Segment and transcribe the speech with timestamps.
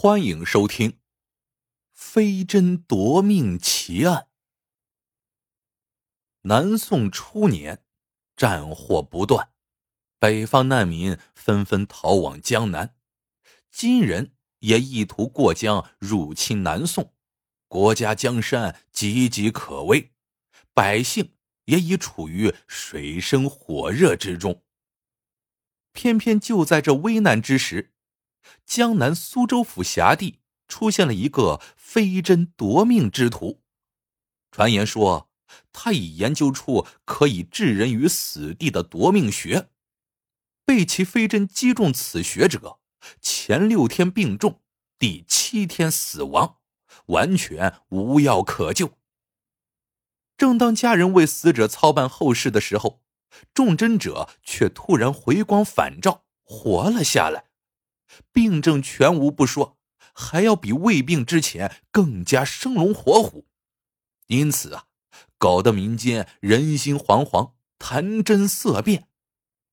[0.00, 0.92] 欢迎收听
[1.92, 4.16] 《飞针夺命奇案》。
[6.42, 7.82] 南宋初年，
[8.36, 9.50] 战祸不断，
[10.20, 12.94] 北方难民纷纷逃往江南，
[13.72, 17.12] 金人也意图过江入侵南宋，
[17.66, 20.12] 国家江山岌岌可危，
[20.72, 21.32] 百姓
[21.64, 24.62] 也已处于水深火热之中。
[25.92, 27.96] 偏偏就在这危难之时。
[28.66, 33.62] 江南苏州府辖地出现了一个飞针夺命之徒，
[34.50, 35.30] 传言说
[35.72, 39.68] 他已研究出可以置人于死地的夺命穴，
[40.64, 42.78] 被其飞针击中此穴者，
[43.20, 44.60] 前六天病重，
[44.98, 46.58] 第七天死亡，
[47.06, 48.98] 完全无药可救。
[50.36, 53.02] 正当家人为死者操办后事的时候，
[53.52, 57.47] 中针者却突然回光返照，活了下来。
[58.32, 59.78] 病症全无不说，
[60.12, 63.46] 还要比未病之前更加生龙活虎，
[64.26, 64.86] 因此啊，
[65.38, 69.08] 搞得民间人心惶惶，谈真色变。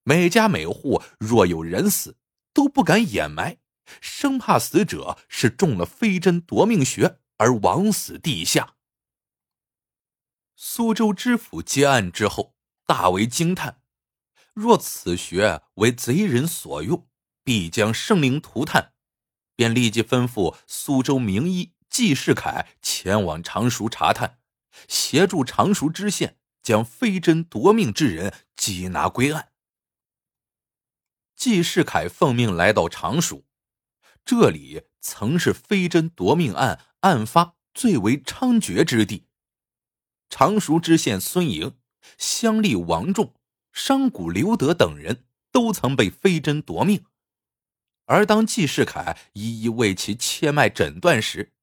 [0.04, 2.18] 每家每户若有人死，
[2.54, 3.58] 都不敢掩埋，
[4.00, 8.76] 生怕死者是中了飞针夺命穴而枉死地下。
[10.56, 13.82] 苏州知府接案之后，大为惊叹：
[14.54, 17.08] 若此穴为贼人所用。
[17.46, 18.92] 必将生灵涂炭，
[19.56, 24.40] 便立即吩咐苏州名医纪世凯前往常熟查探，
[24.88, 29.52] 协助常熟知县将飞针夺命之人缉拿归案。
[31.36, 33.46] 纪世凯奉命来到常熟，
[34.26, 39.28] 这里曾是飞针夺命案案发最为猖獗之地。
[40.32, 41.78] 常熟知县孙莹、
[42.18, 43.36] 乡吏王仲、
[43.72, 47.06] 商贾刘德等人都曾被飞针夺命。
[48.06, 51.54] 而当纪世凯一一为其切脉诊断时，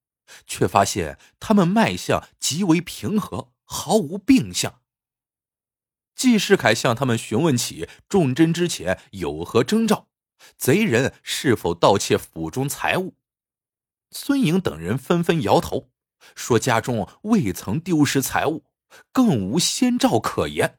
[0.47, 4.81] 却发现他们脉象极为平和，毫无病象。
[6.15, 10.09] 纪世凯向他们询问起中针之前有何征兆，
[10.57, 13.17] 贼人是否盗窃府中财物。
[14.11, 15.91] 孙颖等人纷纷摇头，
[16.35, 18.65] 说家中未曾丢失财物，
[19.11, 20.79] 更无先兆可言。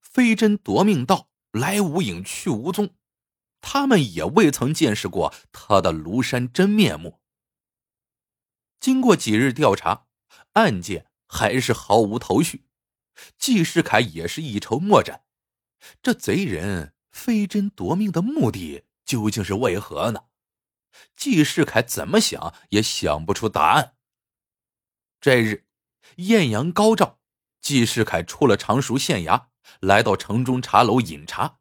[0.00, 2.94] 飞针夺命道来无影去无踪。
[3.68, 7.20] 他们也未曾见识过他的庐山真面目。
[8.78, 10.06] 经过几日调查，
[10.52, 12.64] 案件还是毫无头绪。
[13.36, 15.24] 纪世凯也是一筹莫展，
[16.00, 20.26] 这贼人飞针夺命的目的究竟是为何呢？
[21.16, 23.96] 纪世凯怎么想也想不出答案。
[25.20, 25.66] 这日，
[26.18, 27.18] 艳阳高照，
[27.60, 29.46] 纪世凯出了常熟县衙，
[29.80, 31.58] 来到城中茶楼饮茶，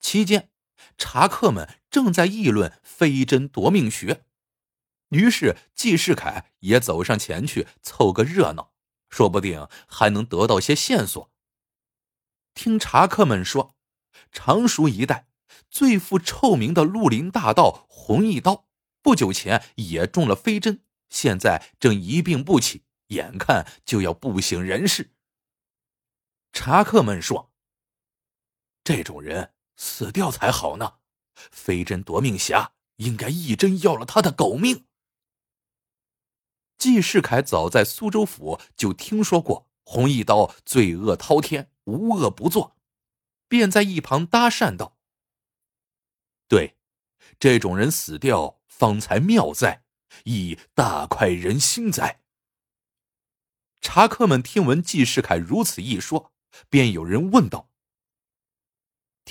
[0.00, 0.49] 期间。
[0.98, 4.24] 茶客们正在议论飞针夺命穴，
[5.10, 8.72] 于是季世凯也走上前去凑个热闹，
[9.08, 11.30] 说不定还能得到些线索。
[12.54, 13.76] 听茶客们说，
[14.32, 15.28] 常熟一带
[15.70, 18.66] 最负臭名的绿林大盗洪一刀，
[19.02, 25.12] 不久前也中了飞针，现在正一病不起，眼看就要不省人事。
[26.52, 27.52] 茶客们说，
[28.84, 29.54] 这种人。
[29.80, 30.98] 死掉才好呢！
[31.50, 34.84] 飞针夺命侠应该一针要了他的狗命。
[36.76, 42.76] 纪世凯早在苏州府就听说过红一刀罪恶滔天，无恶不作，
[43.48, 44.98] 便在一旁搭讪道
[46.46, 46.76] ：“对，
[47.38, 49.82] 这种人死掉方才妙哉，
[50.24, 52.20] 亦大快人心哉。”
[53.80, 56.34] 茶客们听闻纪世凯如此一说，
[56.68, 57.69] 便有人问道。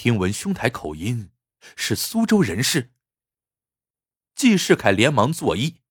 [0.01, 1.29] 听闻兄台口音
[1.75, 2.93] 是苏州人士，
[4.33, 5.81] 季世凯连忙作揖。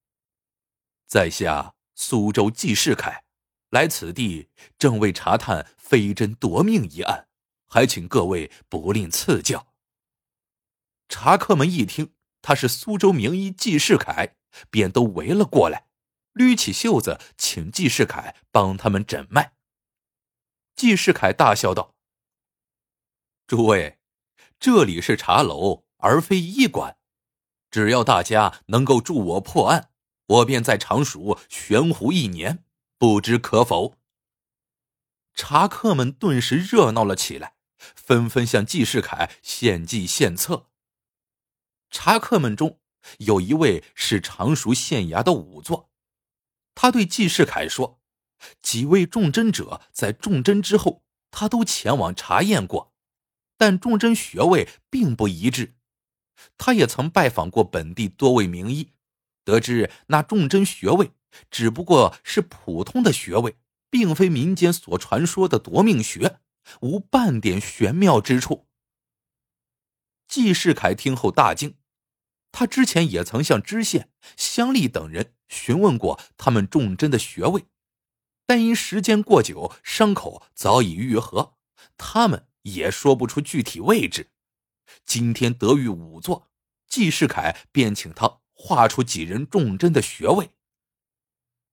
[1.06, 3.24] 在下苏州季世凯，
[3.68, 4.48] 来此地
[4.78, 7.28] 正为查探飞针夺命一案，
[7.66, 9.74] 还请各位不吝赐教。
[11.10, 14.36] 茶客们一听他是苏州名医季世凯，
[14.70, 15.86] 便都围了过来，
[16.32, 19.52] 捋起袖子请季世凯帮他们诊脉。
[20.74, 21.94] 季世凯大笑道
[23.46, 23.96] ：“诸位。”
[24.60, 26.96] 这里是茶楼，而非医馆。
[27.70, 29.90] 只要大家能够助我破案，
[30.26, 32.64] 我便在常熟悬壶一年，
[32.98, 33.94] 不知可否？
[35.34, 37.54] 茶客们顿时热闹了起来，
[37.94, 40.66] 纷纷向纪世凯献计献策。
[41.90, 42.80] 茶客们中
[43.18, 45.88] 有一位是常熟县衙的仵作，
[46.74, 48.00] 他对纪世凯说
[48.60, 52.92] ：“几位中针者在中针之后，他都前往查验过。”
[53.58, 55.74] 但重针穴位并不一致，
[56.56, 58.92] 他也曾拜访过本地多位名医，
[59.44, 61.10] 得知那重针穴位
[61.50, 63.56] 只不过是普通的穴位，
[63.90, 66.38] 并非民间所传说的夺命穴，
[66.80, 68.66] 无半点玄妙之处。
[70.28, 71.76] 季世凯听后大惊，
[72.52, 77.64] 他之前也曾向知县、乡吏等人询问过他们重针的穴位，
[78.46, 81.56] 但因时间过久，伤口早已愈合，
[81.96, 84.30] 他们也说不出具体位置。
[85.04, 86.50] 今天得遇仵作，
[86.86, 90.50] 季世凯便请他画出几人重针的穴位。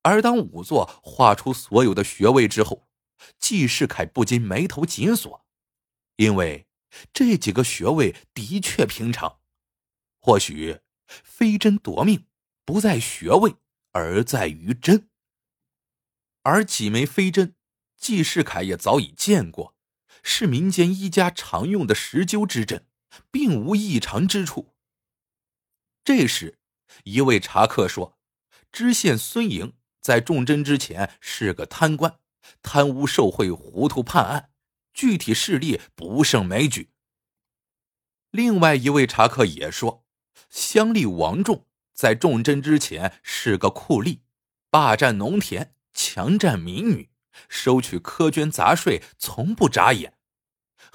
[0.03, 2.87] 而当仵作画出所有的穴位之后，
[3.39, 5.45] 季世凯不禁眉头紧锁，
[6.17, 6.67] 因为。
[7.11, 9.41] 这几个穴位的确平常，
[10.21, 12.25] 或许飞针夺命
[12.63, 13.55] 不在穴位，
[13.91, 15.09] 而在于针。
[16.43, 17.57] 而几枚飞针，
[17.97, 19.74] 季世凯也早已见过，
[20.27, 22.87] 是民间医家常用的石灸之针，
[23.31, 24.73] 并无异常之处。
[26.03, 26.57] 这时，
[27.03, 28.17] 一位茶客说
[28.73, 32.17] ：“知县孙莹在中针之前是个贪官，
[32.63, 34.49] 贪污受贿，糊涂判案。”
[34.95, 36.89] 具体事例不胜枚举。
[38.31, 40.05] 另外一位茶客也说，
[40.49, 44.21] 乡里王仲在重针之前是个酷吏，
[44.69, 47.11] 霸占农田，强占民女，
[47.47, 50.14] 收取苛捐杂税，从不眨眼。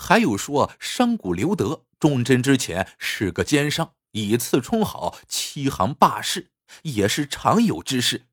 [0.02, 6.52] 还有说，商贾刘德重针之前是个奸商，以次充好，欺行霸市，
[6.84, 8.26] 也是常有之事。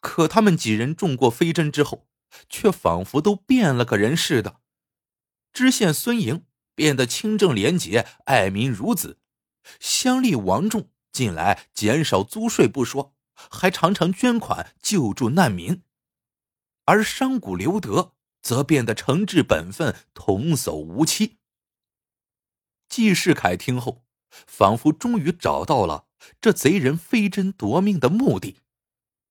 [0.00, 2.08] 可他们几人中过飞针之后，
[2.48, 4.56] 却仿佛都变了个人似的。
[5.52, 6.44] 知县孙莹
[6.74, 9.18] 变得清正廉洁、爱民如子；
[9.78, 15.82] 乡里王仲近来减少租税不说，还常常捐款救助难民；
[16.86, 21.38] 而商贾刘德则变得诚挚本分、童叟无欺。
[22.88, 26.06] 季世凯听后，仿佛终于找到了
[26.40, 28.58] 这贼人飞针夺命的目的。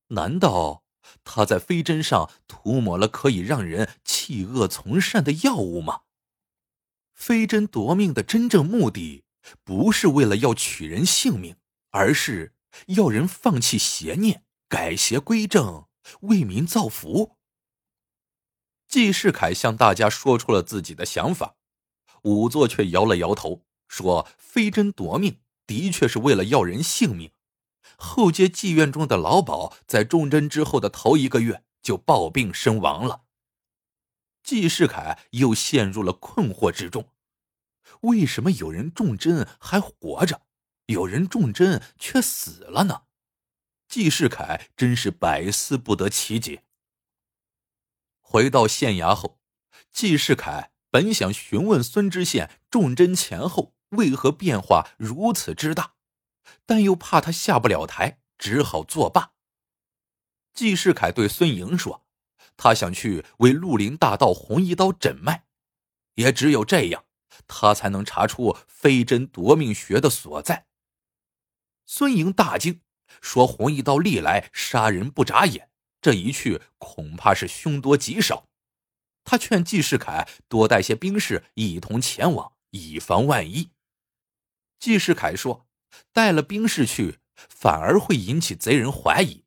[0.07, 0.83] 难道
[1.23, 6.01] 他在飞针上涂抹了可以让人弃恶从善的药物吗？
[7.13, 9.23] 飞针夺命的真正目的，
[9.63, 11.55] 不是为了要取人性命，
[11.91, 12.55] 而是
[12.87, 15.87] 要人放弃邪念，改邪归正，
[16.21, 17.37] 为民造福。
[18.91, 21.55] 季世凯向大家说出了自己的想法，
[22.23, 27.31] 仵作却摇了摇头，说：“飞针夺命的确是为了要人性命。
[27.95, 33.21] 后街妓院中的老鸨在中针之后的头一个月就暴病身亡了。”
[34.43, 37.07] 季世凯又陷入了困惑之中：
[38.01, 40.41] 为什么有人中针还活着，
[40.87, 43.03] 有人中针却死了呢？
[43.87, 46.65] 季世凯真是百思不得其解。
[48.31, 49.41] 回到县衙后，
[49.91, 55.95] 季世凯本想询问孙知县中针前后为何变化如此之大，
[56.65, 59.33] 但又怕他下不了台，只好作罢。
[60.53, 62.05] 季世凯对孙莹说。
[62.57, 65.45] 他想去为绿林大盗红一刀诊脉，
[66.15, 67.05] 也只有这样，
[67.47, 70.67] 他才能查出飞针夺命穴的所在。
[71.87, 72.81] 孙莹大惊，
[73.19, 75.70] 说：“红一刀历来杀人不眨眼，
[76.01, 78.47] 这一去恐怕是凶多吉少。”
[79.23, 83.69] 他劝季世凯多带些兵士一同前往，以防万一。
[84.79, 85.67] 季世凯说
[86.11, 89.45] ：“带了兵士去，反而会引起贼人怀疑。”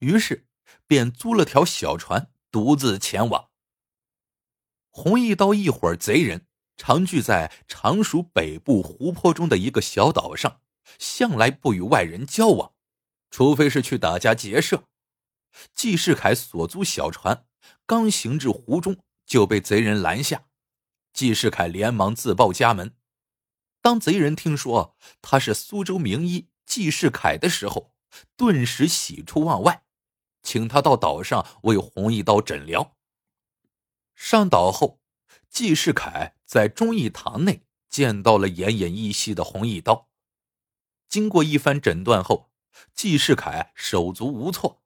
[0.00, 0.46] 于是
[0.86, 2.30] 便租了条小船。
[2.54, 3.48] 独自前往。
[4.90, 10.60] 红一刀一伙贼人常聚在常熟北部湖泊中的一个小岛上，
[11.00, 12.72] 向来不与外人交往，
[13.28, 14.84] 除非是去打家劫舍。
[15.74, 17.46] 季世凯所租小船
[17.86, 20.44] 刚行至湖中，就被贼人拦下。
[21.12, 22.96] 季世凯连忙自报家门。
[23.80, 27.94] 当贼人听说他是苏州名医季世凯的时候，
[28.36, 29.84] 顿时喜出望外。
[30.42, 32.96] 请他到岛上为红一刀诊疗。
[34.14, 35.00] 上岛后，
[35.48, 40.08] 季世凯在忠义堂内见到了奄奄一息的红一刀。
[41.08, 42.50] 经过一番诊断后，
[42.92, 44.82] 季世凯手足无措，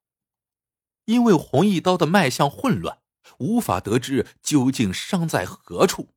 [1.08, 3.00] 因为红一刀的脉象混乱，
[3.38, 6.14] 无法得知究竟伤在何处。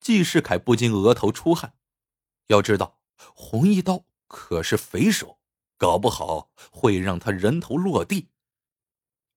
[0.00, 1.72] 季世凯不禁额头出汗，
[2.48, 3.00] 要知道
[3.34, 5.38] 红一刀可是匪首。
[5.78, 8.28] 搞不好会让他人头落地。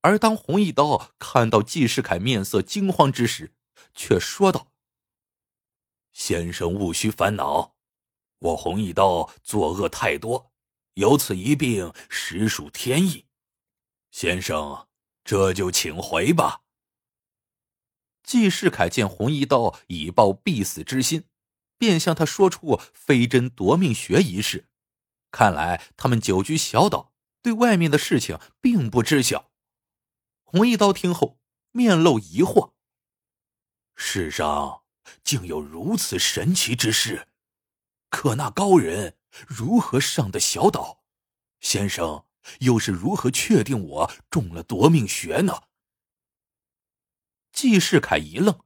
[0.01, 3.53] 而当红一刀看到季世凯面色惊慌之时，
[3.93, 4.67] 却说道
[6.11, 7.77] ：“先生勿需烦恼，
[8.39, 10.51] 我红一刀作恶太多，
[10.95, 13.25] 有此一病实属天意。
[14.13, 14.87] 先生
[15.23, 16.61] 这就请回吧。”
[18.21, 21.25] 季世凯见红一刀已抱必死之心，
[21.79, 24.69] 便向他说出飞针夺命穴一事。
[25.31, 29.51] 看来他们久居小岛，对外面的事情并不知晓。
[30.43, 31.39] 红一刀听后，
[31.71, 32.73] 面露疑惑：
[33.95, 34.83] 世上
[35.23, 37.27] 竟有如此神奇之事，
[38.09, 39.17] 可那高人
[39.47, 41.03] 如何上的小岛？
[41.59, 42.25] 先生
[42.59, 45.63] 又是如何确定我中了夺命穴呢？
[47.51, 48.63] 季世凯一愣，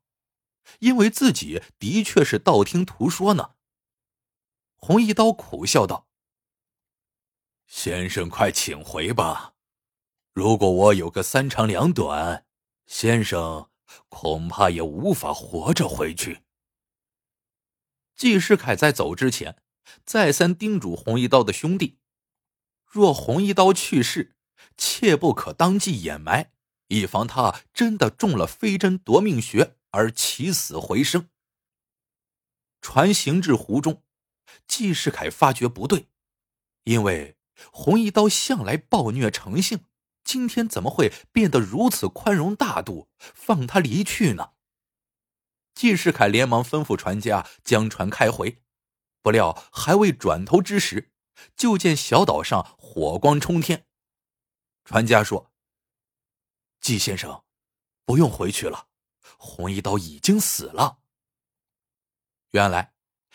[0.80, 3.56] 因为自己的确是道听途说呢。
[4.78, 6.08] 红一刀苦笑道
[7.68, 9.56] ：“先生，快请回吧。
[10.34, 12.46] 如果我有个三长两短，
[12.86, 13.70] 先生
[14.08, 16.44] 恐怕也无法活着回去。”
[18.16, 19.62] 季世凯在走之前，
[20.06, 21.98] 再三叮嘱红一刀的兄弟
[22.88, 24.36] ：“若红一刀去世，
[24.76, 26.52] 切不可当即掩埋。”
[26.90, 31.30] 以防他真的中了飞针夺命穴而起死回生。
[32.82, 34.04] 船行至湖中，
[34.66, 36.08] 季世凯发觉不对，
[36.86, 37.36] 因为
[37.74, 39.84] 红一刀向来暴虐成性，
[40.24, 44.52] 今天怎么会变得如此宽容大度，放他离去呢？
[45.76, 48.62] 季世凯连忙吩咐船家将船开回，
[49.22, 51.12] 不料还未转头之时，
[51.56, 53.86] 就见小岛上火光冲天。
[54.84, 55.52] 船家说。
[56.80, 57.44] 季先生，
[58.06, 58.88] 不用回去了，
[59.38, 61.00] 红一刀已经死了。
[62.52, 62.94] 原来，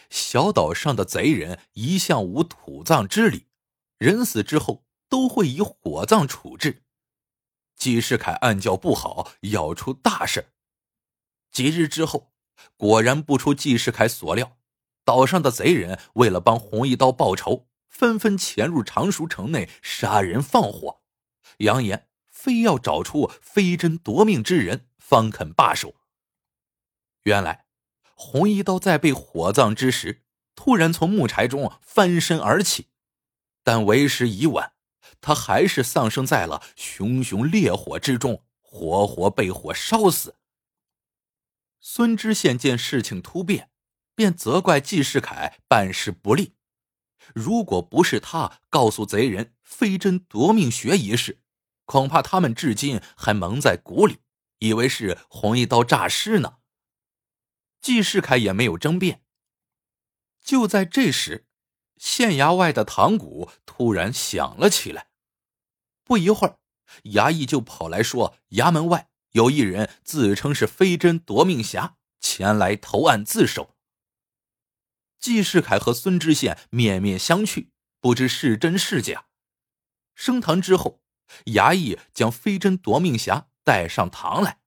[0.09, 3.49] 小岛上的贼人一向无土葬之礼，
[3.99, 6.85] 人死之后都会以火葬处置。
[7.77, 10.55] 季世凯暗叫不好，要出大事。
[11.51, 12.33] 几日之后，
[12.77, 14.57] 果然不出季世凯所料，
[15.05, 21.03] 岛上的贼人为了帮红一刀报仇，纷纷潜入常熟城内杀人放火，
[21.59, 22.09] 扬言。
[22.29, 25.95] 非要找出飞针夺命之人，方肯罢手。
[27.23, 27.67] 原来，
[28.15, 30.25] 红衣刀在被火葬之时，
[30.57, 32.89] 突然从木柴中翻身而起，
[33.63, 34.73] 但为时已晚，
[35.21, 40.35] 他还是丧生在了熊熊烈火之中，活活被火烧死。
[41.79, 43.71] 孙知县见事情突变，
[44.17, 46.55] 便责怪季世凯办事不力。
[47.35, 51.41] 如果不是他告诉贼人飞针夺命穴一事，
[51.85, 54.19] 恐怕他们至今还蒙在鼓里，
[54.59, 56.57] 以为是红一刀诈尸呢。
[57.81, 59.23] 季世凯也没有争辩。
[60.41, 61.47] 就在这时，
[61.97, 65.09] 县衙外的堂鼓突然响了起来。
[66.05, 66.59] 不一会儿，
[67.05, 73.77] 衙役就跑来说，衙门外有一人自称是飞针夺命侠，前来投案自首。
[75.23, 79.25] 季世凯和孙知县面面相觑，不知是真是假。
[80.15, 81.01] 升堂之后。
[81.47, 84.61] 衙役将飞针夺命侠带上堂来。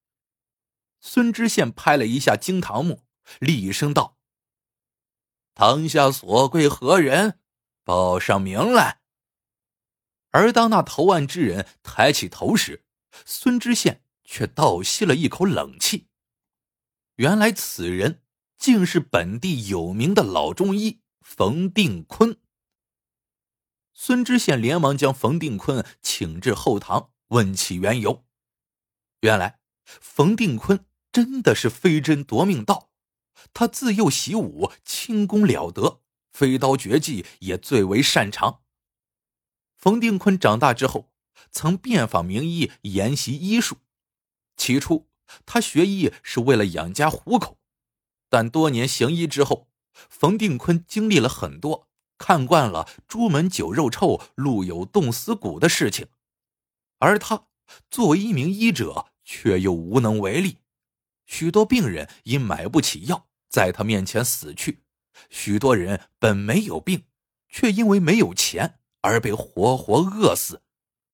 [0.99, 3.03] 孙知县拍了一下惊堂木，
[3.39, 4.17] 厉声道
[5.53, 7.39] ：“堂下所贵何人？
[7.83, 9.01] 报上名来。”
[10.31, 12.83] 而当那投案之人抬起头时，
[13.25, 16.07] 孙知县却倒吸了一口冷气。
[17.17, 18.23] 原来此人
[18.57, 22.39] 竟是本地有名的老中医冯定坤。
[23.93, 28.25] 孙知县连忙将冯定坤请至后堂，问其缘由。
[29.21, 32.89] 原来，冯定坤真的是飞针夺命道，
[33.53, 36.01] 他自幼习武，轻功了得，
[36.33, 38.61] 飞刀绝技也最为擅长。
[39.77, 41.11] 冯定坤长大之后，
[41.51, 43.77] 曾遍访名医，研习医术。
[44.57, 45.09] 起初，
[45.45, 47.59] 他学医是为了养家糊口，
[48.35, 51.87] 但多年行医之后，冯定坤经历了很多。
[52.17, 56.09] 看惯了朱门酒肉臭、路有冻死骨的事情，
[56.99, 57.47] 而他
[57.89, 60.57] 作为一名医者，却又无能为力。
[61.25, 64.79] 许多病人因买不起药，在他面前死去；
[65.29, 67.05] 许多人本没有病，
[67.47, 70.61] 却因为没有钱而被活活饿死。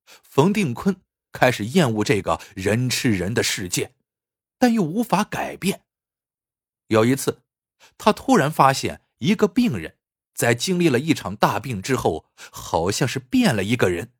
[0.08, 1.00] 冯定坤
[1.32, 3.94] 开始厌恶这个人吃人的世界，
[4.58, 5.84] 但又无法改变。
[6.91, 7.41] 有一次，
[7.98, 9.98] 他突然发现一个病人。
[10.33, 14.12] 在经历了一场大病之后，好像是变了一个人，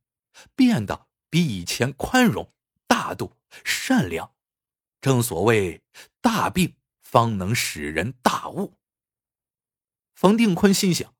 [0.56, 2.54] 变得比以前宽容、
[2.88, 3.34] 大度、
[3.66, 4.32] 善良。
[5.02, 5.82] 正所谓
[6.22, 8.78] 大病方能使人大悟。
[10.14, 11.14] 冯定坤心想，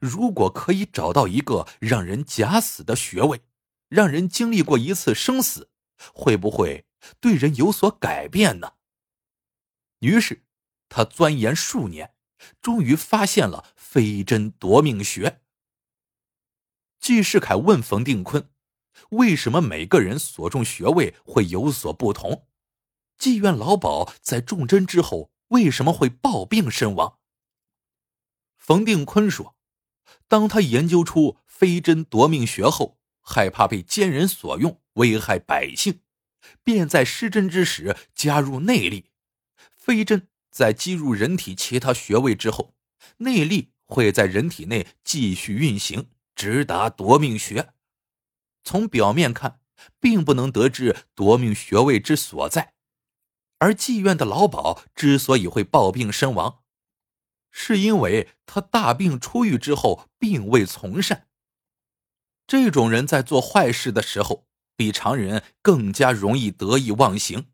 [0.00, 3.42] 如果可以找到一个让人假死的穴位，
[3.88, 5.68] 让人经历过一次生死，
[6.14, 6.86] 会不会
[7.20, 8.74] 对人有所改变呢？
[9.98, 10.42] 于是，
[10.88, 12.14] 他钻研数年。
[12.62, 15.40] 终于发现了飞针夺命穴。
[17.00, 18.48] 季世凯问冯定坤
[19.10, 22.46] ：“为什么每个人所中穴位会有所不同？
[23.18, 27.18] 妓院老鸨在中针之后为什么会暴病身亡？”
[28.56, 29.56] 冯定坤说
[30.28, 36.02] ：“当他研究出飞针夺命穴后，害怕被奸人所用，危害百姓，
[36.62, 39.10] 便在施针之时加入内力。
[39.72, 42.74] 飞针在击入人体其他穴位之后，
[43.18, 47.72] 内力会在人体内继续运行，直达夺命穴。
[48.64, 49.60] 从表面看，
[50.00, 52.74] 并不能得知夺命穴位之所在。
[53.58, 56.64] 而妓院的老鸨之所以会暴病身亡，
[57.52, 61.28] 是因为他大病初愈之后并未从善。
[62.48, 67.46] 这种人在做坏事的时候，比常人更加容易得意忘形，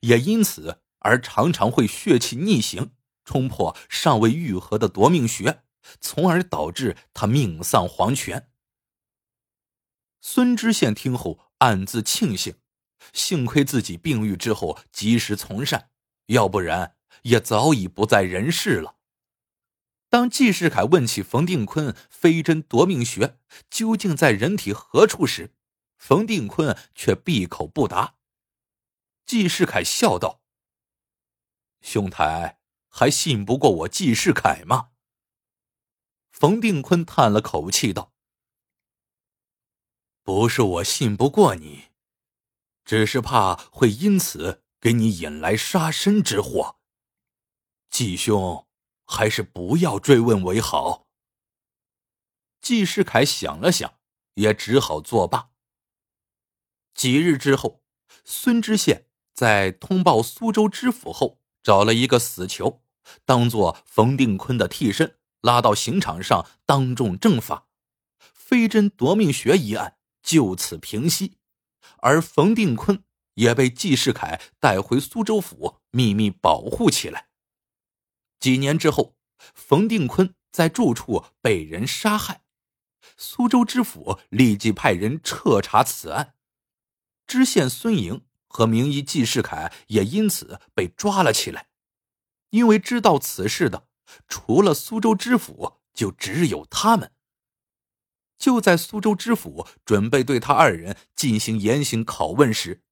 [0.00, 2.92] 也因此而常常会血气逆行，
[3.24, 5.62] 冲破尚未愈合的夺命穴，
[6.00, 8.48] 从而导致他命丧黄泉。
[10.20, 12.54] 孙知县听后暗自庆幸。
[13.14, 15.88] 幸亏自己病愈之后及时从善，
[16.26, 18.96] 要不然也早已不在人世了。
[20.10, 23.38] 当纪世凯问起冯定坤飞针夺命穴
[23.70, 25.54] 究竟在人体何处时，
[25.96, 28.16] 冯定坤却闭口不答。
[29.24, 30.39] 纪世凯笑道
[31.80, 34.90] ：“兄台还信不过我纪世凯吗？”
[36.30, 38.12] 冯定坤叹了口气道
[40.22, 41.90] ：“不是我信不过你。”
[42.82, 46.80] 只是怕会因此给你引来杀身之祸，
[47.88, 48.66] 季兄
[49.04, 51.06] 还是不要追问为好。
[52.60, 54.00] 季世凯想了想，
[54.34, 55.50] 也只好作罢。
[56.94, 57.84] 几日之后，
[58.24, 62.82] 孙知县在通报苏州知府后，找了一个死囚，
[63.24, 67.66] 当做冯定坤的替身，拉到刑场上当众正法，
[68.18, 71.38] 飞针夺命穴一案就此平息。
[72.02, 77.28] 而冯定坤也被纪世凯带回苏州府，秘密保护起来。
[78.38, 79.16] 几年之后，
[79.54, 82.42] 冯定坤在住处被人杀害，
[83.16, 86.34] 苏州知府立即派人彻查此案，
[87.26, 91.68] 知县孙莹和名医纪世凯也因此被抓了起来。
[92.50, 93.86] 因为知道此事的，
[94.26, 97.12] 除了苏州知府，就只有他们。
[98.36, 102.82] 就在苏州知府准备对他二人进行严刑拷问时，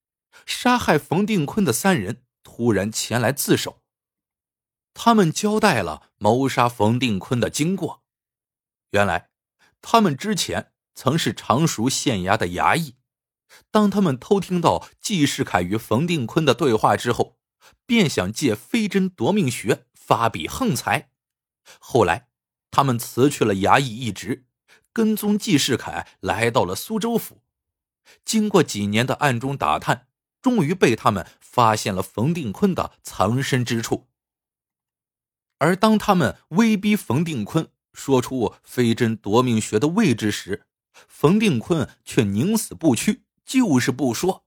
[0.47, 3.83] 杀害冯定坤的三人突然前来自首。
[4.94, 8.05] 他们交代了谋杀冯定坤的经过。
[8.90, 9.31] 原来，
[9.81, 12.97] 他们之前曾是常熟县衙的衙役。
[13.70, 17.38] 当他们偷听到季世凯与冯定坤的对话之后，
[17.87, 21.11] 便想借飞针夺命穴发笔横财。
[21.78, 22.28] 后来，
[22.70, 24.46] 他们辞去了衙役一职。
[24.90, 27.42] 跟踪季世凯来到了苏州府，
[28.24, 30.08] 经过几年的暗中打探，
[30.42, 34.08] 终于被他们发现了冯定坤的藏身之处。
[35.58, 40.66] 而当他们威逼冯定坤说出飞针夺命穴的位置时，
[41.06, 44.44] 冯定坤却宁死不屈，就是不说。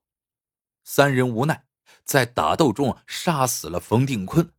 [0.83, 1.65] 三人无奈，
[2.05, 4.53] 在打斗中杀死了冯定坤，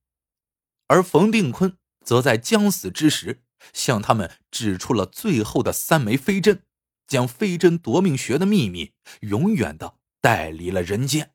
[0.89, 3.45] 而冯定坤则在将死之时。
[3.73, 6.65] 向他们指出了最后的三枚飞针，
[7.07, 11.33] 将飞针夺命穴的秘密永远的带离了人间。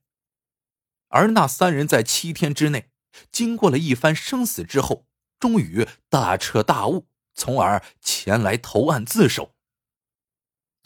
[1.08, 2.92] 而那三人在七天之内，
[3.32, 5.08] 经过了一番生死之后，
[5.40, 9.56] 终于大彻大悟，从而前来投案自首。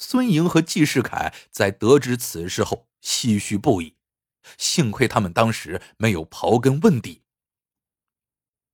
[0.02, 3.98] 孙莹和纪世凯在得知此事后，唏嘘不已。
[4.58, 7.22] 幸亏他们当时没有刨根问底。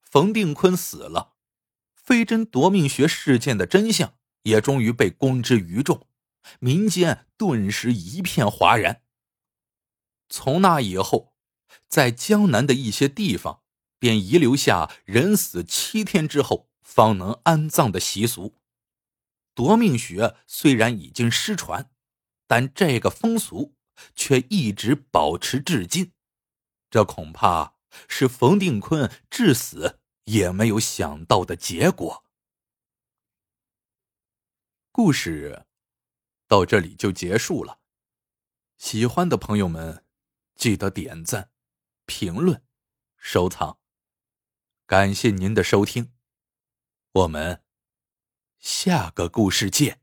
[0.02, 1.34] 冯定坤死了。
[1.94, 4.14] 飞针夺命穴事件的真相
[4.44, 6.08] 也终于被公之于众，
[6.60, 9.02] 民间顿时一片哗然。
[10.30, 11.36] 从那以后，
[11.90, 13.64] 在江南的一些地方
[14.00, 18.56] 便遗留下人死七天之后方能安葬的习俗。
[19.58, 21.90] 夺命穴虽然已经失传，
[22.46, 23.76] 但这个风俗
[24.14, 26.14] 却一直保持至今。
[26.92, 27.74] 这恐怕
[28.08, 30.00] 是冯定坤至死。
[30.28, 32.26] 也没有想到的结果。
[34.92, 35.66] 故事
[36.48, 37.80] 到这里就结束了。
[38.78, 40.04] 喜欢的朋友们，
[40.54, 41.52] 记得点赞、
[42.06, 42.62] 评论、
[43.16, 43.80] 收藏。
[44.86, 46.12] 感谢您的收听，
[47.14, 47.64] 我们
[48.68, 49.98] 下个故事见。